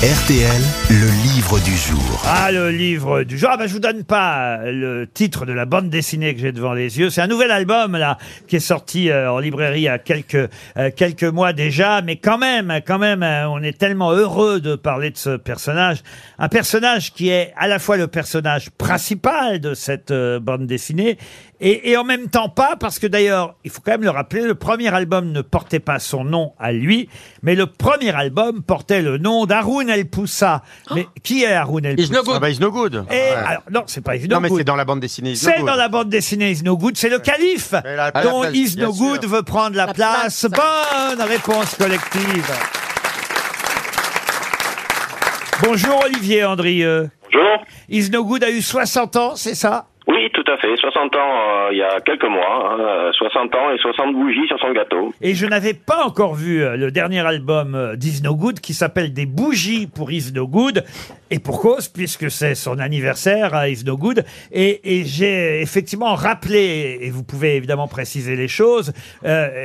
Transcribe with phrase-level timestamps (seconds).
[0.00, 2.22] RTL, le livre du jour.
[2.24, 3.48] Ah, le livre du jour.
[3.50, 6.52] Ah, bah, je vous donne pas euh, le titre de la bande dessinée que j'ai
[6.52, 7.10] devant les yeux.
[7.10, 8.16] C'est un nouvel album, là,
[8.46, 12.00] qui est sorti euh, en librairie il y a quelques, euh, quelques mois déjà.
[12.00, 16.04] Mais quand même, quand même, on est tellement heureux de parler de ce personnage.
[16.38, 21.18] Un personnage qui est à la fois le personnage principal de cette bande dessinée
[21.60, 24.42] et, et en même temps pas, parce que d'ailleurs, il faut quand même le rappeler,
[24.42, 27.08] le premier album ne portait pas son nom à lui,
[27.42, 30.62] mais le premier album portait le nom d'Haroun El Poussa.
[30.94, 33.04] Mais qui est Haroun El Poussa Ah bah, Is No Good.
[33.10, 33.30] et, Ouais.
[33.46, 34.58] alors, non, c'est pas Is No non, mais Good.
[34.58, 35.66] c'est dans la bande dessinée Is No C'est Good.
[35.66, 38.76] dans la bande dessinée Is No Good, c'est le calife Mais la- dont place, Is
[38.76, 39.04] bien No sûr.
[39.04, 40.46] Good veut prendre la, La place.
[40.46, 41.16] place.
[41.16, 42.46] Bonne réponse collective.
[45.62, 47.10] Bonjour Olivier Andrieux.
[47.32, 47.58] Bonjour.
[47.88, 49.86] Is No Good a eu 60 ans, c'est ça?
[50.50, 50.76] À fait.
[50.76, 52.72] 60 ans euh, il y a quelques mois.
[52.72, 55.12] hein, euh, 60 ans et 60 bougies sur son gâteau.
[55.20, 59.12] Et je n'avais pas encore vu euh, le dernier album euh, No Good qui s'appelle
[59.12, 60.84] Des bougies pour Is No Good.
[61.30, 64.24] Et pour cause, puisque c'est son anniversaire à Is No Good.
[64.52, 68.92] Et, j'ai effectivement rappelé, et vous pouvez évidemment préciser les choses,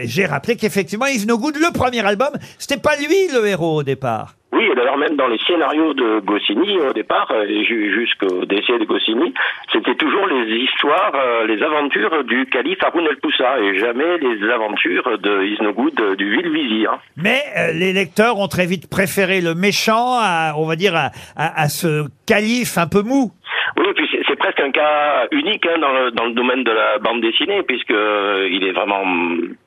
[0.03, 3.83] j'ai rappelé qu'effectivement Is No Good, le premier album, c'était pas lui le héros au
[3.83, 4.35] départ.
[4.53, 8.85] Oui, et d'ailleurs même dans les scénarios de Goscinny au départ, euh, jusqu'au décès de
[8.85, 9.33] Goscinny,
[9.71, 14.49] c'était toujours les histoires, euh, les aventures du calife Haroun El Poussa et jamais les
[14.51, 16.99] aventures de Isnogoud euh, du vil vizir.
[17.17, 20.93] Mais euh, les lecteurs ont très vite préféré le méchant à, on va dire,
[21.35, 23.31] à ce calife un peu mou.
[23.77, 26.63] Oui, et puis c'est c'est presque un cas unique hein, dans, le, dans le domaine
[26.63, 29.03] de la bande dessinée, puisque euh, il est vraiment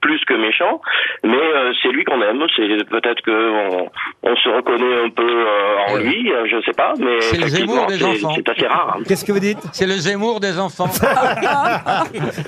[0.00, 0.80] plus que méchant,
[1.24, 2.42] mais euh, c'est lui qu'on aime.
[2.56, 3.88] C'est peut-être que on,
[4.22, 7.48] on se reconnaît un peu euh, en lui, euh, je sais pas, mais C'est le
[7.48, 8.32] Zemmour des enfants.
[8.36, 8.96] c'est assez rare.
[8.98, 9.02] hein.
[9.06, 9.58] Qu'est-ce que vous dites?
[9.72, 10.88] C'est le Zemmour des enfants.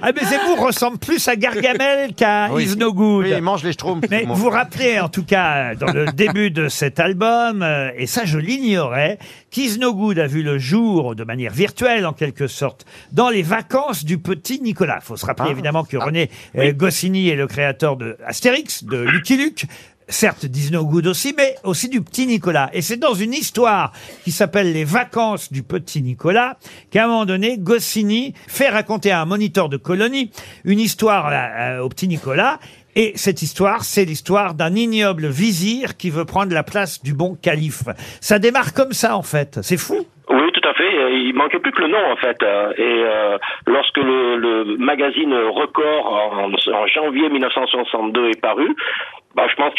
[0.03, 2.65] Ah mais Zemmour ressemble plus à Gargamel qu'à Oui.
[2.65, 3.25] Is No Good.
[3.27, 4.07] Oui, il mange les schtroumpfs.
[4.11, 4.35] Mais moi.
[4.37, 8.25] vous vous rappelez en tout cas dans le début de cet album, euh, et ça
[8.25, 9.19] je l'ignorais,
[9.51, 13.43] qu'Is No Good a vu le jour de manière virtuelle en quelque sorte dans les
[13.43, 15.01] vacances du petit Nicolas.
[15.01, 19.37] faut se rappeler évidemment que René euh, Goscinny est le créateur de Astérix, de Lucky
[19.37, 19.67] Luke.
[20.11, 22.71] Certes, d'Is No Good aussi, mais aussi du petit Nicolas.
[22.73, 23.93] Et c'est dans une histoire
[24.25, 26.57] qui s'appelle Les vacances du petit Nicolas
[26.91, 30.31] qu'à un moment donné, Goscinny fait raconter à un moniteur de colonie
[30.65, 32.59] une histoire euh, au petit Nicolas.
[32.97, 37.37] Et cette histoire, c'est l'histoire d'un ignoble vizir qui veut prendre la place du bon
[37.41, 37.85] calife.
[38.21, 39.61] Ça démarre comme ça, en fait.
[39.63, 40.07] C'est fou.
[40.31, 40.85] Oui, tout à fait.
[40.85, 42.43] Euh, Il manquait plus que le nom en fait.
[42.43, 48.75] Euh, Et euh, lorsque le, le magazine Record en, en janvier 1962 est paru,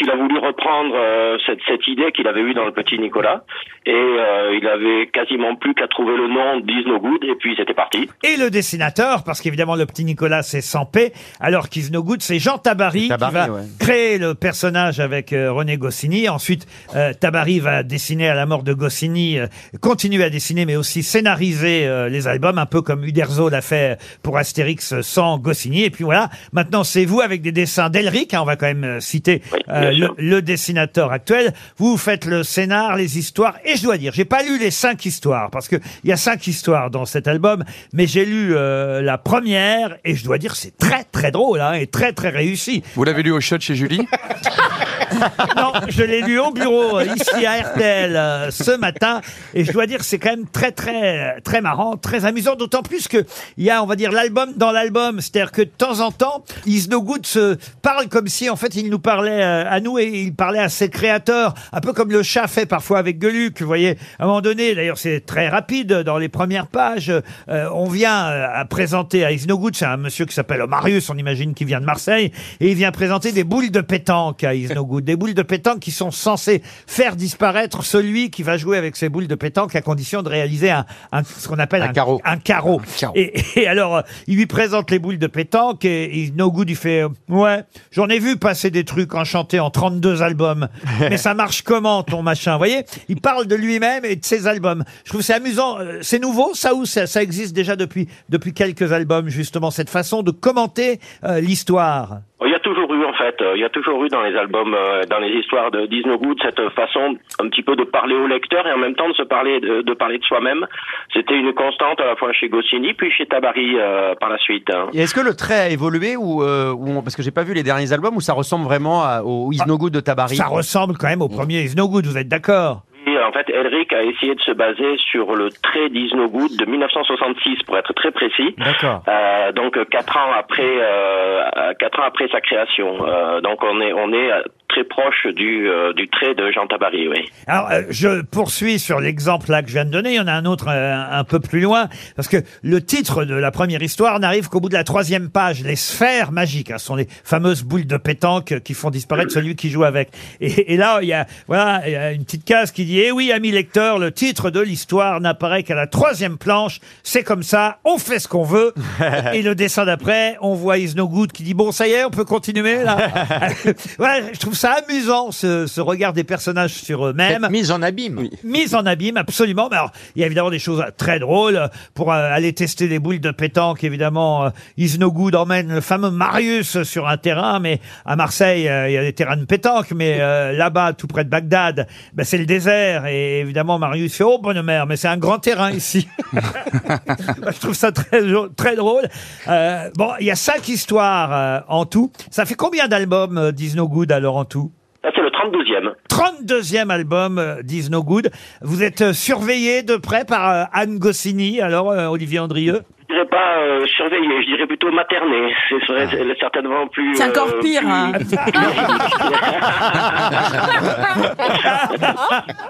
[0.00, 3.44] qu'il a voulu reprendre euh, cette, cette idée qu'il avait eue dans le petit Nicolas.
[3.84, 7.54] Et euh, il avait quasiment plus qu'à trouver le nom d'Is No Good et puis
[7.56, 8.08] c'était parti.
[8.24, 12.38] Et le dessinateur, parce qu'évidemment, le petit Nicolas, c'est Sampé, alors qu'Is No Good, c'est
[12.38, 13.62] Jean Tabary, Tabary, qui va ouais.
[13.78, 16.28] créer le personnage avec euh, René Goscinny.
[16.28, 19.46] Ensuite, euh, Tabary va dessiner à la mort de Goscinny, euh,
[19.80, 23.98] continuer à dessiner, mais aussi scénariser euh, les albums, un peu comme Uderzo l'a fait
[24.22, 25.84] pour Astérix sans Goscinny.
[25.84, 29.00] Et puis voilà, maintenant, c'est vous avec des dessins d'Elric, hein, on va quand même
[29.00, 31.52] citer Oui, euh, le, le dessinateur actuel.
[31.76, 35.06] Vous faites le scénar, les histoires, et je dois dire, j'ai pas lu les cinq
[35.06, 39.02] histoires parce que il y a cinq histoires dans cet album, mais j'ai lu euh,
[39.02, 42.82] la première et je dois dire c'est très très drôle hein, et très très réussi.
[42.94, 44.06] Vous l'avez lu au shot chez Julie?
[45.56, 49.20] Non, je l'ai lu au bureau euh, ici à RTL euh, ce matin
[49.54, 53.08] et je dois dire c'est quand même très très très marrant, très amusant, d'autant plus
[53.08, 53.24] que
[53.56, 56.44] il y a on va dire l'album dans l'album, c'est-à-dire que de temps en temps,
[56.66, 59.98] Is No Good se parle comme si en fait il nous parlait euh, à nous
[59.98, 63.60] et il parlait à ses créateurs, un peu comme le chat fait parfois avec Geluc,
[63.60, 63.96] vous voyez.
[64.18, 67.12] À un moment donné, d'ailleurs c'est très rapide dans les premières pages,
[67.48, 71.16] on vient à présenter à Is No Good, c'est un monsieur qui s'appelle Marius, on
[71.16, 74.68] imagine qu'il vient de Marseille et il vient présenter des boules de pétanque à Is
[74.74, 78.96] No Des boules de pétanque qui sont censées faire disparaître celui qui va jouer avec
[78.96, 82.20] ces boules de pétanque à condition de réaliser un, un- ce qu'on appelle Un carreau.
[82.24, 82.80] un carreau.
[82.98, 83.14] carreau.
[83.16, 86.70] Et, et alors, euh, il lui présente les boules de pétanque et, et No Good,
[86.70, 90.68] il fait euh, Ouais, j'en ai vu passer des trucs enchantés en 32 albums.
[91.00, 92.52] mais ça marche comment ton machin?
[92.52, 94.84] Vous voyez Il parle de lui-même et de ses albums.
[95.04, 95.78] Je trouve que c'est amusant.
[95.80, 99.90] Euh, C'est nouveau, ça ou ça, ça existe déjà depuis, depuis quelques albums, justement, cette
[99.90, 103.68] façon de commenter euh, l'histoire y a toujours eu en fait, euh, il y a
[103.68, 107.48] toujours eu dans les albums, euh, dans les histoires de Disney Good cette façon un
[107.48, 109.94] petit peu de parler au lecteur et en même temps de se parler de, de
[109.94, 110.66] parler de soi-même.
[111.12, 114.68] C'était une constante à la fois chez Goscinny puis chez Tabary euh, par la suite.
[114.70, 114.88] hein.
[114.94, 117.54] Est-ce que le trait a évolué ou, euh, ou on- parce que j'ai pas vu
[117.54, 120.36] les derniers albums où ça ressemble vraiment à- au Is No Good de Tabary?
[120.36, 122.82] Ça ressemble quand même au premier Is No Good, vous êtes d'accord?
[123.30, 127.78] En fait, Elric a essayé de se baser sur le trait d'Isnogood de 1966, pour
[127.78, 128.54] être très précis.
[128.58, 129.04] D'accord.
[129.06, 133.06] Euh, donc euh, quatre ans après, euh, quatre ans après sa création.
[133.06, 136.66] Euh, donc on est on est euh, très proche du euh, du trait de Jean
[136.66, 137.28] Tabary, oui.
[137.46, 140.10] Alors, euh, je poursuis sur l'exemple là que je viens de donner.
[140.10, 143.24] Il y en a un autre euh, un peu plus loin, parce que le titre
[143.24, 145.62] de la première histoire n'arrive qu'au bout de la troisième page.
[145.62, 149.54] Les sphères magiques, hein, ce sont les fameuses boules de pétanque qui font disparaître celui
[149.54, 150.08] qui joue avec.
[150.40, 153.00] Et, et là, il y a voilà, il y a une petite case qui dit
[153.00, 156.80] "Eh oui, ami lecteur, le titre de l'histoire n'apparaît qu'à la troisième planche.
[157.02, 158.72] C'est comme ça, on fait ce qu'on veut."
[159.32, 162.04] et le dessin d'après, on voit Is No Good qui dit "Bon, ça y est,
[162.04, 162.96] on peut continuer là."
[163.98, 167.42] ouais, je trouve ça amusant ce, ce regard des personnages sur eux-mêmes.
[167.42, 168.28] Cette mise en abîme.
[168.42, 169.68] Mise en abîme, absolument.
[169.70, 171.68] Mais alors, il y a évidemment des choses très drôles.
[171.94, 175.80] Pour euh, aller tester les boules de pétanque, évidemment, euh, Is No Good emmène le
[175.80, 177.60] fameux Marius sur un terrain.
[177.60, 179.92] Mais à Marseille, euh, il y a des terrains de pétanque.
[179.92, 183.06] Mais euh, là-bas, tout près de Bagdad, ben, c'est le désert.
[183.10, 187.74] Et évidemment, Marius fait «Oh, bonne mère, mais c'est un grand terrain ici.» Je trouve
[187.74, 188.22] ça très,
[188.56, 189.08] très drôle.
[189.48, 192.12] Euh, bon, il y a cinq histoires euh, en tout.
[192.30, 194.70] Ça fait combien d'albums euh, d'Is No Good alors en tout?
[195.02, 195.94] Là, c'est le 32e.
[196.10, 198.30] 32e album euh, d'Is No Good.
[198.60, 202.82] Vous êtes euh, surveillé de près par euh, Anne Goscinny, alors euh, Olivier Andrieux?
[203.30, 205.52] Pas euh, surveillé, je dirais plutôt materné.
[205.68, 206.34] Ce serait Ah.
[206.38, 207.14] certainement plus.
[207.16, 208.12] C'est encore euh, pire, plus- hein.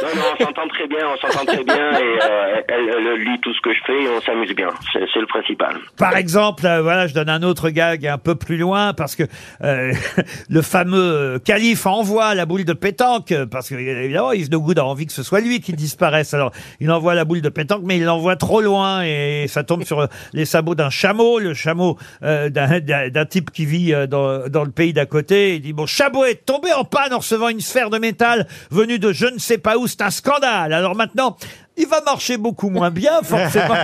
[0.00, 3.40] Non, non, on s'entend très bien, on s'entend très bien et euh, elle, elle lit
[3.40, 4.68] tout ce que je fais et on s'amuse bien.
[4.92, 5.76] C'est c'est le principal.
[5.98, 9.24] Par exemple, euh, voilà, je donne un autre gag un peu plus loin parce que
[9.64, 9.92] euh,
[10.50, 15.06] le fameux calife envoie la boule de pétanque parce que évidemment, No Good a envie
[15.06, 16.32] que ce soit lui qui disparaisse.
[16.34, 19.77] Alors, il envoie la boule de pétanque, mais il l'envoie trop loin et ça tombe
[19.84, 24.64] sur les sabots d'un chameau, le chameau euh, d'un- type qui vit euh, dans, dans
[24.64, 25.56] le pays d'à côté.
[25.56, 28.98] Il dit bon, chameau est tombé en panne en recevant une sphère de métal venue
[28.98, 29.86] de je ne sais pas où.
[29.86, 30.72] C'est un scandale.
[30.72, 31.36] Alors maintenant.
[31.78, 33.74] Il va marcher beaucoup moins bien, forcément.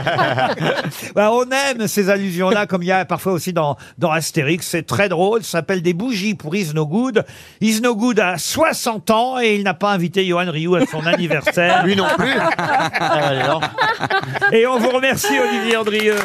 [1.15, 4.67] Bah, on aime ces allusions-là, comme il y a parfois aussi dans, dans Astérix.
[4.67, 5.45] C'est très drôle.
[5.45, 7.25] Ça s'appelle des bougies pour Is No Good.
[7.61, 11.07] Is No Good a 60 ans et il n'a pas invité Johan Rioux à son
[11.07, 11.87] anniversaire.
[11.87, 12.35] Lui non plus.
[14.53, 16.17] Et on vous remercie, Olivier Andrieux.